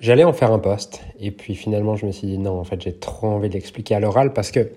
J'allais 0.00 0.24
en 0.24 0.34
faire 0.34 0.52
un 0.52 0.58
post 0.58 1.00
et 1.18 1.30
puis 1.30 1.54
finalement 1.54 1.96
je 1.96 2.04
me 2.04 2.12
suis 2.12 2.26
dit 2.26 2.38
non 2.38 2.58
en 2.58 2.64
fait 2.64 2.80
j'ai 2.82 2.92
trop 2.92 3.28
envie 3.28 3.48
de 3.48 3.54
l'expliquer 3.54 3.94
à 3.94 4.00
l'oral 4.00 4.34
parce 4.34 4.50
que 4.50 4.70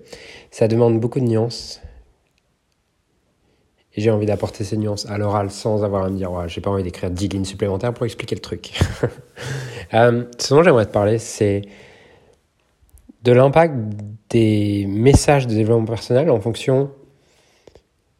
ça 0.50 0.66
demande 0.66 0.98
beaucoup 0.98 1.20
de 1.20 1.26
nuances 1.26 1.82
et 3.94 4.00
j'ai 4.00 4.10
envie 4.10 4.24
d'apporter 4.24 4.64
ces 4.64 4.78
nuances 4.78 5.04
à 5.06 5.18
l'oral 5.18 5.50
sans 5.50 5.84
avoir 5.84 6.04
à 6.04 6.08
me 6.08 6.16
dire 6.16 6.32
ouais, 6.32 6.48
j'ai 6.48 6.62
pas 6.62 6.70
envie 6.70 6.82
d'écrire 6.82 7.10
10 7.10 7.28
lignes 7.28 7.44
supplémentaires 7.44 7.92
pour 7.92 8.06
expliquer 8.06 8.34
le 8.34 8.40
truc. 8.40 8.78
euh, 9.94 10.24
ce 10.38 10.54
dont 10.54 10.62
j'aimerais 10.62 10.86
te 10.86 10.92
parler 10.92 11.18
c'est 11.18 11.62
de 13.22 13.32
l'impact 13.32 13.74
des 14.30 14.86
messages 14.88 15.46
de 15.46 15.54
développement 15.54 15.84
personnel 15.84 16.30
en 16.30 16.40
fonction 16.40 16.90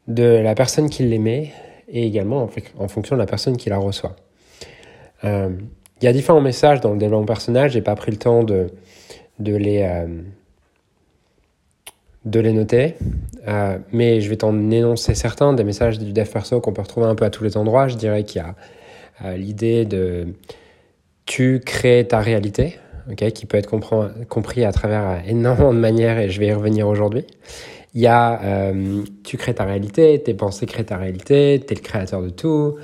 de 0.06 0.24
la 0.24 0.54
personne 0.54 0.90
qui 0.90 1.04
l'émet 1.04 1.52
et 1.88 2.06
également 2.06 2.42
en, 2.78 2.88
fonction 2.88 3.16
de 3.16 3.20
la 3.20 3.26
personne 3.26 3.56
qui 3.56 3.70
la 3.70 3.78
reçoit. 3.78 4.16
Euh, 5.24 5.50
il 6.00 6.06
y 6.06 6.08
a 6.08 6.12
différents 6.12 6.40
messages 6.40 6.80
dans 6.80 6.92
le 6.92 6.98
développement 6.98 7.26
personnel, 7.26 7.70
j'ai 7.70 7.82
pas 7.82 7.94
pris 7.94 8.10
le 8.10 8.16
temps 8.16 8.42
de, 8.42 8.68
euh, 9.46 10.06
les 12.24 12.52
noter, 12.52 12.94
euh, 13.46 13.78
mais 13.92 14.20
je 14.20 14.30
vais 14.30 14.36
t'en 14.36 14.70
énoncer 14.70 15.14
certains, 15.14 15.52
des 15.52 15.64
messages 15.64 15.98
du 15.98 16.12
dev 16.12 16.26
perso 16.26 16.60
qu'on 16.60 16.72
peut 16.72 16.82
retrouver 16.82 17.06
un 17.06 17.14
peu 17.14 17.24
à 17.24 17.30
tous 17.30 17.44
les 17.44 17.56
endroits. 17.56 17.88
Je 17.88 17.96
dirais 17.96 18.24
qu'il 18.24 18.40
y 18.40 18.44
a 18.44 18.54
euh, 19.24 19.36
l'idée 19.36 19.84
de 19.84 20.28
tu 21.26 21.60
crées 21.60 22.06
ta 22.08 22.20
réalité, 22.20 22.78
okay, 23.10 23.30
qui 23.32 23.44
peut 23.44 23.58
être 23.58 23.70
compris 24.28 24.64
à 24.64 24.72
travers 24.72 25.22
énormément 25.28 25.74
de 25.74 25.78
manières 25.78 26.18
et 26.18 26.30
je 26.30 26.40
vais 26.40 26.46
y 26.46 26.52
revenir 26.52 26.88
aujourd'hui. 26.88 27.26
Il 27.92 28.00
y 28.00 28.06
a 28.06 28.72
tu 29.24 29.36
crées 29.36 29.54
ta 29.54 29.64
réalité, 29.64 30.22
tes 30.22 30.34
pensées 30.34 30.64
créent 30.66 30.84
ta 30.84 30.96
réalité, 30.96 31.60
tu 31.66 31.72
es 31.72 31.76
le 31.76 31.82
créateur 31.82 32.22
de 32.22 32.30
tout. 32.30 32.76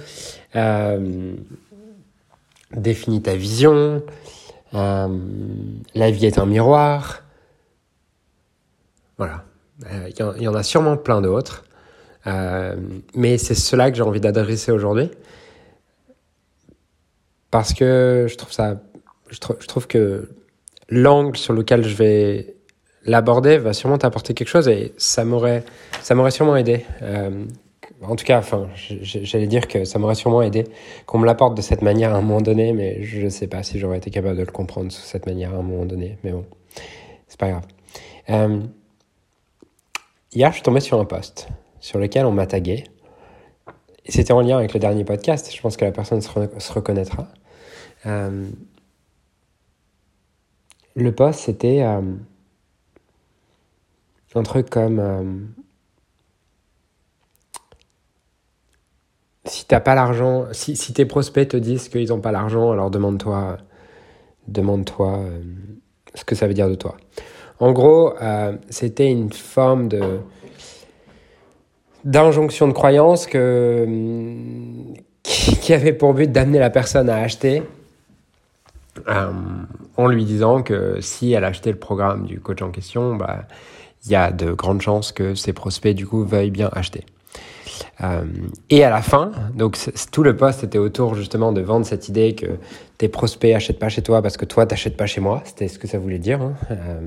Définis 2.73 3.23
ta 3.23 3.37
vision, 3.37 4.03
euh, 4.75 5.09
la 5.95 6.11
vie 6.11 6.27
est 6.27 6.39
un 6.39 6.47
miroir. 6.47 7.23
Voilà. 9.19 9.45
Euh, 9.91 10.11
il 10.37 10.43
y, 10.43 10.49
en 10.49 10.55
a 10.55 10.63
sûrement 10.63 10.97
plein 10.97 11.21
d'autres. 11.21 11.65
Euh, 12.27 12.77
mais 13.15 13.39
c'est 13.39 13.55
cela 13.55 13.91
que 13.91 13.97
j'ai 13.97 14.03
envie 14.03 14.21
d'adresser 14.21 14.73
aujourd'hui. 14.73 15.11
Parce 17.51 17.73
que 17.73 18.27
je 18.29 18.37
trouve 18.37 18.53
ça. 18.53 18.81
Je, 19.29 19.39
je 19.61 19.67
trouve 19.67 19.87
que 19.87 20.31
l'angle 20.89 21.37
sur 21.37 21.53
lequel 21.53 21.85
je 21.85 21.97
vais 21.97 22.57
l'aborder 23.05 23.59
va 23.59 23.73
sûrement 23.73 23.99
t'apporter 23.99 24.35
quelque 24.35 24.49
chose 24.49 24.69
et 24.69 24.93
ça 24.97 25.25
m'aurait, 25.25 25.65
ça 26.03 26.15
m'aurait 26.15 26.31
sûrement 26.31 26.57
aidé. 26.57 26.85
En 28.03 28.17
tout 28.17 28.25
cas, 28.25 28.39
enfin, 28.39 28.69
j'allais 29.01 29.47
dire 29.47 29.69
que 29.69 29.85
ça 29.85 29.99
m'aurait 29.99 30.15
sûrement 30.15 30.43
aidé 30.43 30.65
qu'on 31.07 31.19
me 31.19 31.27
l'apporte 31.27 31.57
de 31.57 31.63
cette 31.63 31.83
manière 31.83 32.15
à 32.15 32.19
un 32.19 32.21
moment 32.21 32.41
donné, 32.41 32.73
mais 32.73 33.03
je 33.03 33.23
ne 33.23 33.29
sais 33.29 33.47
pas 33.47 33.63
si 33.63 33.79
j'aurais 33.79 33.99
été 33.99 34.11
capable 34.11 34.37
de 34.37 34.43
le 34.43 34.53
comprendre 34.53 34.89
de 34.89 34.93
cette 34.93 35.27
manière 35.27 35.55
à 35.55 35.59
un 35.59 35.63
moment 35.63 35.87
donné. 35.87 36.19
Mais 36.23 36.33
bon, 36.33 36.45
c'est 37.27 37.39
pas 37.39 37.51
grave. 37.51 37.67
Euh, 38.31 38.61
hier, 40.33 40.51
je 40.51 40.55
suis 40.55 40.63
tombé 40.63 40.81
sur 40.81 41.01
un 41.01 41.05
post 41.05 41.49
sur 41.81 41.99
lequel 41.99 42.27
on 42.27 42.33
m'a 42.33 42.47
tagué. 42.47 42.85
Et 44.05 44.13
c'était 44.13 44.33
en 44.33 44.41
lien 44.41 44.59
avec 44.59 44.75
le 44.75 44.81
dernier 44.81 45.05
podcast. 45.05 45.53
Je 45.55 45.61
pense 45.61 45.77
que 45.77 45.85
la 45.85 45.93
personne 45.93 46.21
se, 46.21 46.73
reconnaîtra. 46.73 47.29
Euh, 48.05 48.47
le 50.95 51.13
post, 51.13 51.41
c'était 51.41 51.83
euh, 51.83 52.03
un 54.35 54.43
truc 54.43 54.69
comme 54.69 55.55
si 59.47 59.67
t'as 59.67 59.81
pas 59.81 59.95
l'argent, 59.95 60.47
si, 60.53 60.77
si, 60.77 60.93
tes 60.93 61.05
prospects 61.05 61.49
te 61.49 61.57
disent 61.57 61.89
qu'ils 61.89 62.09
n'ont 62.09 62.21
pas 62.21 62.33
l'argent, 62.33 62.73
alors 62.73 62.91
demande-toi, 62.91 63.59
demande-toi 64.49 65.19
euh, 65.19 65.41
ce 66.15 66.25
que 66.25 66.35
ça 66.35 66.47
veut 66.47 66.55
dire 66.55 66.69
de 66.69 66.75
toi. 66.75 66.97
En 67.59 67.73
gros, 67.73 68.15
euh, 68.21 68.53
c'était 68.71 69.11
une 69.11 69.33
forme 69.33 69.89
de 69.89 70.21
d'injonction 72.05 72.69
de 72.69 72.73
croyance 72.73 73.27
que, 73.27 73.85
qui, 75.25 75.73
avait 75.73 75.93
pour 75.93 76.15
but 76.15 76.31
d'amener 76.31 76.61
la 76.61 76.71
personne 76.71 77.11
à 77.11 77.17
acheter 77.17 77.65
euh, 79.09 79.33
en 79.97 80.07
lui 80.07 80.25
disant 80.25 80.63
que 80.63 81.01
si 81.01 81.33
elle 81.33 81.43
achetait 81.43 81.73
le 81.73 81.79
programme 81.79 82.27
du 82.27 82.39
coach 82.39 82.63
en 82.63 82.71
question, 82.71 83.17
bah, 83.17 83.49
il 84.05 84.13
y 84.13 84.15
a 84.15 84.31
de 84.31 84.53
grandes 84.53 84.83
chances 84.83 85.11
que 85.11 85.35
ses 85.35 85.53
prospects 85.53 85.97
du 85.97 86.07
coup 86.07 86.25
veuillent 86.25 86.53
bien 86.53 86.71
acheter. 86.73 87.05
Euh, 88.03 88.25
et 88.71 88.85
à 88.85 88.91
la 88.91 89.03
fin, 89.03 89.33
donc 89.55 89.79
tout 90.13 90.23
le 90.23 90.37
poste 90.37 90.65
était 90.65 90.79
autour 90.79 91.15
justement 91.15 91.53
de 91.53 91.61
vendre 91.61 91.87
cette 91.87 92.09
idée 92.09 92.35
que 92.35 92.47
tes 92.99 93.09
prospects 93.09 93.55
achètent 93.55 93.79
pas 93.79 93.89
chez 93.89 94.03
toi 94.03 94.23
parce 94.23 94.37
que 94.37 94.45
toi 94.45 94.67
t'achètes 94.67 94.97
pas 94.97 95.07
chez 95.07 95.21
moi. 95.21 95.43
C'était 95.45 95.69
ce 95.69 95.79
que 95.79 95.87
ça 95.87 95.99
voulait 95.99 96.19
dire, 96.19 96.41
hein, 96.43 96.55
euh, 96.71 97.01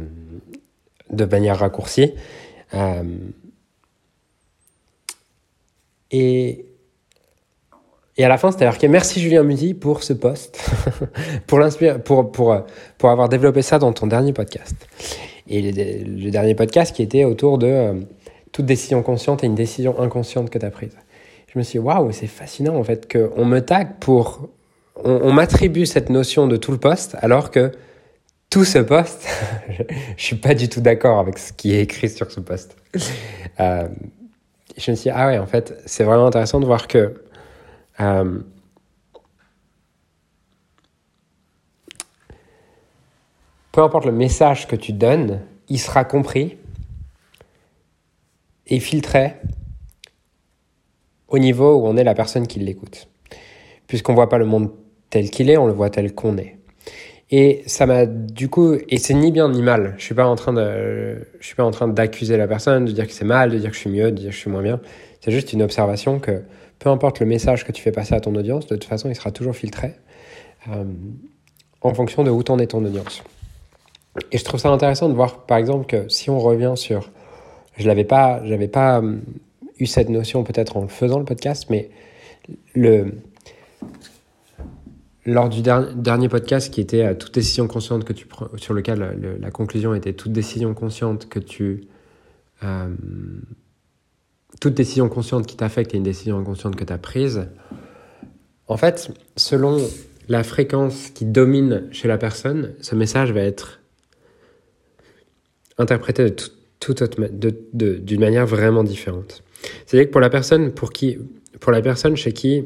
de 1.12 1.26
manière 1.26 1.60
raccourcie. 1.60 2.14
Euh, 2.74 3.04
et 6.12 6.66
et 8.18 8.26
à 8.26 8.28
la 8.28 8.38
fin, 8.38 8.52
c'était 8.52 8.66
marqué 8.66 8.90
merci 8.90 9.22
Julien 9.22 9.44
Musi 9.44 9.74
pour 9.74 10.04
ce 10.04 10.12
poste, 10.12 10.60
pour 11.48 11.62
pour 12.04 12.32
pour 12.32 12.66
pour 12.98 13.10
avoir 13.10 13.30
développé 13.30 13.62
ça 13.62 13.80
dans 13.80 13.94
ton 13.94 14.08
dernier 14.08 14.34
podcast. 14.34 14.76
Et 15.48 15.62
le, 15.62 16.26
le 16.26 16.30
dernier 16.30 16.54
podcast 16.54 16.94
qui 16.96 17.02
était 17.02 17.24
autour 17.24 17.58
de 17.58 18.06
toute 18.52 18.66
décision 18.66 19.04
consciente 19.04 19.44
est 19.44 19.48
une 19.48 19.56
décision 19.56 20.00
inconsciente 20.00 20.50
que 20.50 20.58
tu 20.58 20.66
as 20.66 20.72
prise. 20.72 20.96
Je 21.54 21.58
me 21.58 21.64
suis 21.64 21.80
dit, 21.80 21.86
waouh, 21.86 22.12
c'est 22.12 22.28
fascinant 22.28 22.76
en 22.76 22.84
fait 22.84 23.12
qu'on 23.12 23.46
me 23.46 23.60
tag 23.60 23.96
pour. 24.00 24.50
On, 25.02 25.32
m'attribue 25.32 25.86
cette 25.86 26.10
notion 26.10 26.46
de 26.48 26.58
tout 26.58 26.74
le 26.74 26.78
poste 26.78 27.16
alors 27.22 27.52
que 27.52 27.72
tout 28.50 28.66
ce 28.66 28.80
poste, 28.80 29.26
je 30.18 30.24
suis 30.24 30.36
pas 30.36 30.54
du 30.54 30.68
tout 30.68 30.82
d'accord 30.82 31.20
avec 31.20 31.38
ce 31.38 31.54
qui 31.54 31.74
est 31.74 31.82
écrit 31.82 32.10
sur 32.10 32.32
ce 32.32 32.40
poste. 32.40 32.76
Euh, 33.60 33.90
je 34.78 34.92
me 34.92 34.96
suis 34.96 35.10
dit, 35.10 35.14
ah 35.14 35.28
ouais, 35.28 35.38
en 35.38 35.46
fait, 35.46 35.78
c'est 35.86 36.06
vraiment 36.06 36.28
intéressant 36.28 36.62
de 36.62 36.66
voir 36.66 36.88
que. 36.88 37.22
Euh, 38.00 38.40
peu 43.74 43.82
importe 43.82 44.06
le 44.06 44.14
message 44.14 44.66
que 44.66 44.78
tu 44.78 44.94
donnes, 44.94 45.42
il 45.68 45.78
sera 45.78 46.06
compris 46.06 46.58
et 48.70 48.80
filtré 48.80 49.34
au 51.28 51.40
niveau 51.40 51.76
où 51.76 51.88
on 51.88 51.98
est 51.98 52.04
la 52.04 52.14
personne 52.14 52.48
qui 52.48 52.60
l'écoute. 52.60 53.08
Puisqu'on 53.88 54.14
voit 54.14 54.30
pas 54.30 54.38
le 54.38 54.46
monde 54.46 54.72
tel 55.10 55.30
qu'il 55.30 55.50
est, 55.50 55.58
on 55.58 55.68
le 55.68 55.74
voit 55.74 55.90
tel 55.90 56.14
qu'on 56.14 56.38
est. 56.38 56.58
Et 57.32 57.62
ça 57.68 57.86
m'a 57.86 58.06
du 58.08 58.50
coup, 58.50 58.74
et 58.74 58.98
c'est 58.98 59.14
ni 59.14 59.32
bien 59.32 59.50
ni 59.50 59.62
mal. 59.62 59.94
Je 59.98 60.04
suis 60.04 60.08
suis 60.08 60.16
pas 60.16 60.26
en 61.64 61.72
train 61.72 61.88
d'accuser 61.88 62.38
la 62.38 62.48
personne, 62.48 62.86
de 62.86 62.92
dire 62.92 63.06
que 63.06 63.14
c'est 63.14 63.26
mal, 63.26 63.52
de 63.52 63.58
dire 63.60 63.70
que 63.70 63.76
je 63.76 63.82
suis 63.82 63.90
mieux, 63.90 64.12
de 64.12 64.18
dire 64.18 64.30
que 64.30 64.36
je 64.36 64.40
suis 64.40 64.50
moins 64.50 64.64
bien. 64.64 64.80
C'est 65.22 65.32
juste 65.32 65.54
une 65.54 65.62
observation 65.62 66.20
que 66.20 66.44
peu 66.80 66.90
importe 66.90 67.20
le 67.20 67.26
message 67.26 67.66
que 67.66 67.72
tu 67.72 67.82
fais 67.82 67.92
passer 67.92 68.16
à 68.16 68.20
ton 68.20 68.34
audience, 68.36 68.66
de 68.68 68.76
toute 68.76 68.86
façon, 68.86 69.10
il 69.10 69.16
sera 69.16 69.32
toujours 69.32 69.56
filtré 69.56 69.94
euh, 70.70 70.86
en 71.82 71.94
fonction 71.94 72.24
de 72.24 72.32
où 72.32 72.42
t'en 72.42 72.58
est 72.58 72.68
ton 72.68 72.84
audience. 72.84 73.22
Et 74.32 74.38
je 74.38 74.44
trouve 74.44 74.60
ça 74.60 74.70
intéressant 74.70 75.10
de 75.10 75.14
voir, 75.14 75.46
par 75.46 75.58
exemple, 75.58 75.86
que 75.86 76.10
si 76.10 76.30
on 76.30 76.40
revient 76.40 76.74
sur 76.76 77.12
je 77.80 77.88
n'avais 77.88 78.04
pas, 78.04 78.46
j'avais 78.46 78.68
pas 78.68 79.02
euh, 79.02 79.18
eu 79.80 79.86
cette 79.86 80.10
notion 80.10 80.44
peut-être 80.44 80.78
en 80.78 80.88
faisant 80.88 81.18
le 81.18 81.26
podcast, 81.26 81.68
mais 81.70 81.90
lors 85.26 85.50
du 85.50 85.62
dernier 85.62 86.30
podcast 86.30 86.74
qui 86.74 86.82
était 86.82 87.04
à 87.04 87.16
toute 87.16 87.34
décision 87.34 87.68
consciente 87.68 88.04
que 88.04 88.14
tu 88.14 88.26
prends, 88.26 88.48
sur 88.58 88.74
lequel 88.74 89.38
la 89.40 89.52
conclusion 89.52 89.94
était 89.94 90.14
toute 90.14 90.32
décision 90.32 90.74
consciente 90.74 91.30
que 91.30 91.40
tu 91.40 91.88
euh, 92.64 92.94
toute 94.60 94.74
décision 94.74 95.08
consciente 95.08 95.46
qui 95.46 95.56
t'affecte 95.56 95.94
est 95.94 95.98
une 95.98 96.04
décision 96.04 96.38
inconsciente 96.38 96.76
que 96.76 96.84
tu 96.84 96.92
as 96.92 96.98
prise. 96.98 97.48
En 98.68 98.76
fait, 98.76 99.12
selon 99.38 99.78
la 100.28 100.44
fréquence 100.44 101.10
qui 101.12 101.26
domine 101.26 101.88
chez 101.92 102.08
la 102.08 102.18
personne, 102.18 102.74
ce 102.82 102.96
message 102.96 103.32
va 103.32 103.42
être 103.42 103.80
interprété 105.78 106.26
de 106.26 106.30
toute 106.80 107.04
d'une 107.74 108.20
manière 108.20 108.46
vraiment 108.46 108.84
différente. 108.84 109.44
C'est-à-dire 109.86 110.08
que 110.08 110.12
pour 110.12 110.22
la 110.22 110.30
personne 110.30 110.72
pour 110.72 110.92
qui, 110.92 111.18
pour 111.60 111.72
la 111.72 111.82
personne 111.82 112.16
chez 112.16 112.32
qui 112.32 112.66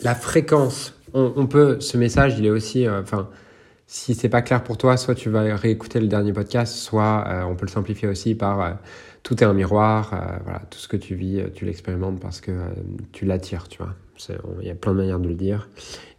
la 0.00 0.14
fréquence, 0.14 0.94
on, 1.12 1.46
peut, 1.46 1.78
ce 1.80 1.96
message, 1.96 2.38
il 2.38 2.46
est 2.46 2.50
aussi, 2.50 2.86
euh, 2.86 3.00
enfin, 3.00 3.28
si 3.86 4.14
c'est 4.14 4.28
pas 4.28 4.42
clair 4.42 4.64
pour 4.64 4.76
toi, 4.76 4.96
soit 4.96 5.14
tu 5.14 5.30
vas 5.30 5.54
réécouter 5.54 6.00
le 6.00 6.08
dernier 6.08 6.32
podcast, 6.32 6.74
soit 6.74 7.24
euh, 7.28 7.42
on 7.44 7.54
peut 7.54 7.66
le 7.66 7.70
simplifier 7.70 8.08
aussi 8.08 8.34
par 8.34 8.60
euh, 8.60 8.70
tout 9.22 9.40
est 9.42 9.46
un 9.46 9.52
miroir, 9.52 10.10
voilà, 10.42 10.60
tout 10.70 10.78
ce 10.78 10.88
que 10.88 10.96
tu 10.96 11.14
vis, 11.14 11.42
tu 11.54 11.64
l'expérimentes 11.64 12.20
parce 12.20 12.40
que 12.40 12.52
tu 13.12 13.24
l'attires, 13.24 13.68
tu 13.68 13.78
vois. 13.78 13.94
Il 14.60 14.66
y 14.66 14.70
a 14.70 14.74
plein 14.74 14.92
de 14.92 14.98
manières 14.98 15.18
de 15.18 15.28
le 15.28 15.34
dire 15.34 15.68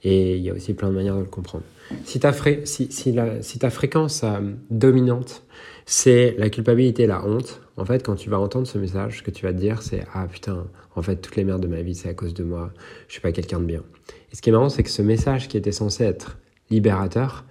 et 0.03 0.35
il 0.35 0.43
y 0.43 0.49
a 0.49 0.53
aussi 0.53 0.73
plein 0.73 0.89
de 0.89 0.95
manières 0.95 1.15
de 1.15 1.21
le 1.21 1.25
comprendre. 1.25 1.63
Si 2.03 2.19
ta, 2.19 2.33
si, 2.63 2.91
si, 2.91 3.11
la, 3.11 3.41
si 3.41 3.59
ta 3.59 3.69
fréquence 3.69 4.23
dominante 4.69 5.43
c'est 5.85 6.35
la 6.37 6.49
culpabilité 6.49 7.05
la 7.05 7.25
honte. 7.25 7.61
En 7.77 7.85
fait, 7.85 8.03
quand 8.03 8.15
tu 8.15 8.29
vas 8.29 8.39
entendre 8.39 8.67
ce 8.67 8.77
message, 8.77 9.19
ce 9.19 9.23
que 9.23 9.31
tu 9.31 9.45
vas 9.45 9.53
te 9.53 9.59
dire, 9.59 9.81
c'est 9.81 10.03
Ah 10.13 10.27
putain, 10.27 10.65
en 10.95 11.01
fait, 11.01 11.17
toutes 11.17 11.35
les 11.35 11.43
merdes 11.43 11.61
de 11.61 11.67
ma 11.67 11.81
vie, 11.81 11.95
c'est 11.95 12.09
à 12.09 12.13
cause 12.13 12.33
de 12.33 12.43
moi, 12.43 12.71
je 13.07 13.13
suis 13.13 13.21
pas 13.21 13.31
quelqu'un 13.31 13.59
de 13.59 13.65
bien. 13.65 13.83
Et 14.31 14.35
ce 14.35 14.41
qui 14.41 14.49
est 14.49 14.51
marrant, 14.51 14.69
c'est 14.69 14.83
que 14.83 14.89
ce 14.89 15.01
message 15.01 15.47
qui 15.47 15.57
était 15.57 15.71
censé 15.71 16.03
être 16.03 16.37
libérateur, 16.69 17.45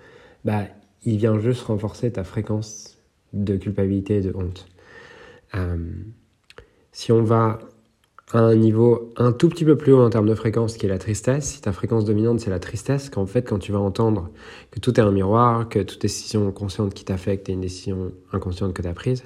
bah, 0.44 0.64
il 1.04 1.18
vient 1.18 1.38
juste 1.38 1.62
renforcer 1.62 2.10
ta 2.10 2.24
fréquence 2.24 2.98
de 3.32 3.56
culpabilité 3.56 4.16
et 4.16 4.20
de 4.20 4.32
honte. 4.34 4.66
Euh, 5.54 5.76
si 6.92 7.12
on 7.12 7.22
va 7.22 7.58
à 8.32 8.38
un 8.38 8.54
niveau 8.54 9.12
un 9.16 9.32
tout 9.32 9.48
petit 9.48 9.64
peu 9.64 9.76
plus 9.76 9.92
haut 9.92 10.00
en 10.00 10.10
termes 10.10 10.28
de 10.28 10.34
fréquence, 10.34 10.76
qui 10.76 10.86
est 10.86 10.88
la 10.88 10.98
tristesse, 10.98 11.52
si 11.52 11.60
ta 11.60 11.72
fréquence 11.72 12.04
dominante 12.04 12.40
c'est 12.40 12.50
la 12.50 12.58
tristesse, 12.58 13.10
qu'en 13.10 13.26
fait 13.26 13.42
quand 13.42 13.58
tu 13.58 13.72
vas 13.72 13.78
entendre 13.78 14.30
que 14.70 14.80
tout 14.80 14.98
est 14.98 15.02
un 15.02 15.10
miroir, 15.10 15.68
que 15.68 15.80
toute 15.80 16.00
décision 16.00 16.50
consciente 16.50 16.94
qui 16.94 17.04
t'affecte 17.04 17.48
est 17.48 17.52
une 17.52 17.60
décision 17.60 18.12
inconsciente 18.32 18.72
que 18.72 18.82
tu 18.82 18.88
as 18.88 18.94
prise, 18.94 19.24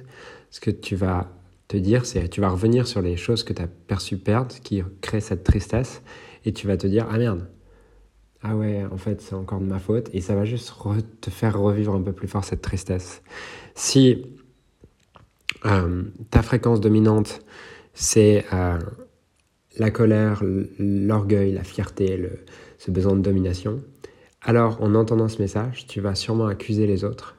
ce 0.51 0.59
que 0.59 0.71
tu 0.71 0.95
vas 0.95 1.31
te 1.67 1.77
dire, 1.77 2.05
c'est 2.05 2.27
tu 2.29 2.41
vas 2.41 2.49
revenir 2.49 2.87
sur 2.87 3.01
les 3.01 3.15
choses 3.15 3.43
que 3.43 3.53
tu 3.53 3.61
as 3.61 3.67
perçues 3.67 4.17
perdre, 4.17 4.55
qui 4.63 4.83
créent 5.01 5.21
cette 5.21 5.43
tristesse, 5.43 6.01
et 6.45 6.51
tu 6.53 6.67
vas 6.67 6.77
te 6.77 6.87
dire, 6.87 7.07
ah 7.09 7.17
merde, 7.17 7.47
ah 8.41 8.55
ouais, 8.55 8.85
en 8.91 8.97
fait 8.97 9.21
c'est 9.21 9.35
encore 9.35 9.59
de 9.59 9.65
ma 9.65 9.79
faute, 9.79 10.09
et 10.13 10.21
ça 10.21 10.35
va 10.35 10.45
juste 10.45 10.73
te 11.21 11.29
faire 11.29 11.57
revivre 11.57 11.93
un 11.93 12.01
peu 12.01 12.11
plus 12.11 12.27
fort 12.27 12.43
cette 12.43 12.61
tristesse. 12.61 13.21
Si 13.75 14.25
euh, 15.65 16.03
ta 16.31 16.41
fréquence 16.41 16.81
dominante, 16.81 17.41
c'est 17.99 18.45
euh, 18.53 18.79
la 19.77 19.91
colère, 19.91 20.41
l'orgueil, 20.79 21.51
la 21.51 21.63
fierté, 21.63 22.29
ce 22.77 22.91
besoin 22.91 23.13
de 23.13 23.21
domination, 23.21 23.83
alors 24.41 24.81
en 24.81 24.95
entendant 24.95 25.27
ce 25.27 25.41
message, 25.41 25.85
tu 25.85 25.99
vas 25.99 26.15
sûrement 26.15 26.47
accuser 26.47 26.87
les 26.87 27.03
autres 27.03 27.35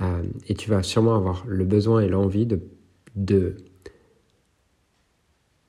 euh, 0.00 0.24
et 0.48 0.54
tu 0.54 0.68
vas 0.68 0.82
sûrement 0.82 1.14
avoir 1.14 1.44
le 1.46 1.64
besoin 1.64 2.00
et 2.00 2.08
l'envie 2.08 2.44
de, 3.14 3.56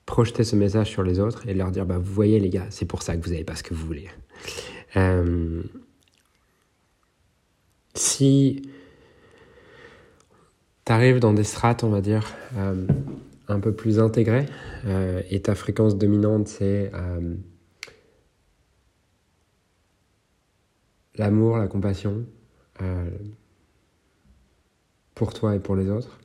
projeter 0.07 0.43
ce 0.43 0.55
message 0.55 0.89
sur 0.89 1.03
les 1.03 1.19
autres 1.19 1.47
et 1.47 1.53
leur 1.53 1.69
dire 1.69 1.85
bah, 1.85 1.99
Vous 1.99 2.13
voyez, 2.13 2.39
les 2.39 2.49
gars, 2.49 2.65
c'est 2.71 2.85
pour 2.85 3.03
ça 3.03 3.15
que 3.15 3.23
vous 3.23 3.31
n'avez 3.31 3.43
pas 3.43 3.55
ce 3.55 3.61
que 3.61 3.75
vous 3.75 3.85
voulez. 3.85 4.07
Euh, 4.95 5.61
si 7.93 8.63
tu 10.83 10.91
arrives 10.91 11.19
dans 11.19 11.33
des 11.33 11.43
strates, 11.43 11.83
on 11.83 11.89
va 11.89 12.01
dire, 12.01 12.33
un 13.47 13.59
peu 13.59 13.73
plus 13.73 13.99
intégrées, 13.99 14.45
euh, 14.85 15.21
et 15.29 15.41
ta 15.41 15.55
fréquence 15.55 15.97
dominante, 15.97 16.47
c'est 16.47 16.91
l'amour, 21.15 21.57
la 21.57 21.67
compassion 21.67 22.25
pour 25.13 25.33
toi 25.33 25.55
et 25.55 25.59
pour 25.59 25.75
les 25.75 25.89
autres, 25.89 26.19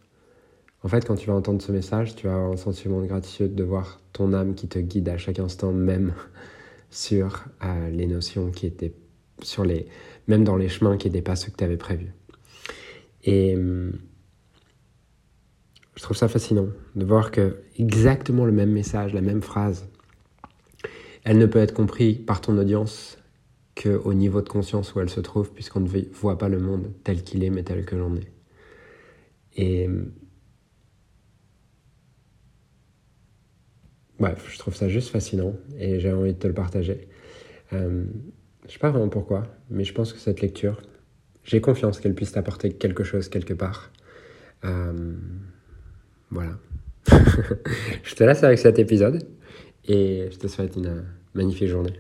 en 0.83 0.89
fait, 0.89 1.05
quand 1.07 1.17
tu 1.17 1.27
vas 1.27 1.35
entendre 1.35 1.61
ce 1.61 1.73
message, 1.73 2.17
tu 2.17 2.27
avoir 2.29 2.51
un 2.51 2.57
sentiment 2.57 3.03
de 3.03 3.07
gratitude 3.07 3.55
de 3.55 3.65
voir 3.65 4.01
ton 4.13 4.33
âme 4.33 4.55
qui 4.55 4.67
te 4.67 4.79
guide 4.79 5.09
à 5.11 5.19
chaque 5.19 5.39
instant, 5.39 5.73
même 5.73 6.15
sur 6.91 7.45
euh, 7.65 7.91
les 7.91 8.07
notions 8.07 8.51
qui 8.51 8.67
étaient 8.67 8.95
sur 9.43 9.65
les, 9.65 9.87
même 10.27 10.45
dans 10.45 10.57
les 10.57 10.69
chemins 10.69 10.97
qui 10.97 11.09
n'étaient 11.09 11.23
pas 11.23 11.37
ceux 11.37 11.51
que 11.51 11.57
tu 11.57 11.65
avais 11.65 11.77
prévus. 11.77 12.13
Et 13.25 13.57
hum, 13.57 13.93
je 16.01 16.03
trouve 16.03 16.17
ça 16.17 16.29
fascinant 16.29 16.69
de 16.95 17.05
voir 17.05 17.31
que 17.31 17.59
exactement 17.77 18.47
le 18.47 18.53
même 18.53 18.71
message, 18.71 19.13
la 19.13 19.21
même 19.21 19.43
phrase, 19.43 19.87
elle 21.25 21.37
ne 21.37 21.45
peut 21.45 21.59
être 21.59 21.75
comprise 21.75 22.17
par 22.25 22.41
ton 22.41 22.57
audience 22.57 23.19
qu'au 23.77 24.15
niveau 24.15 24.41
de 24.41 24.49
conscience 24.49 24.95
où 24.95 25.01
elle 25.01 25.11
se 25.11 25.21
trouve, 25.21 25.53
puisqu'on 25.53 25.81
ne 25.81 25.89
voit 26.15 26.39
pas 26.39 26.49
le 26.49 26.59
monde 26.59 26.91
tel 27.05 27.23
qu'il 27.23 27.45
est, 27.45 27.51
mais 27.51 27.65
tel 27.65 27.85
que 27.85 27.97
l'on 27.97 28.17
est. 28.17 28.33
Et 29.57 29.91
Bref, 34.19 34.51
je 34.51 34.59
trouve 34.59 34.75
ça 34.75 34.89
juste 34.89 35.11
fascinant 35.11 35.55
et 35.79 36.01
j'ai 36.01 36.13
envie 36.15 36.33
de 36.33 36.39
te 36.39 36.47
le 36.47 36.55
partager. 36.55 37.09
Euh, 37.75 38.05
je 38.67 38.73
sais 38.73 38.79
pas 38.79 38.91
vraiment 38.91 39.11
pourquoi, 39.11 39.43
mais 39.69 39.85
je 39.85 39.93
pense 39.93 40.15
que 40.15 40.19
cette 40.19 40.41
lecture, 40.41 40.81
j'ai 41.45 41.61
confiance 41.61 42.01
qu'elle 42.01 42.15
puisse 42.15 42.33
t'apporter 42.33 42.73
quelque 42.73 43.05
chose 43.05 43.29
quelque 43.29 43.53
part. 43.53 43.91
Euh, 44.65 45.15
voilà. 46.31 46.53
je 48.03 48.15
te 48.15 48.25
laisse 48.25 48.43
avec 48.45 48.59
cet 48.59 48.79
épisode 48.79 49.23
et 49.87 50.29
je 50.31 50.37
te 50.37 50.47
souhaite 50.47 50.77
une 50.77 51.05
magnifique 51.35 51.69
journée. 51.69 51.95